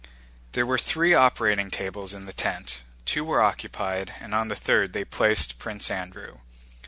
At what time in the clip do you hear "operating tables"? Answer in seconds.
1.13-2.15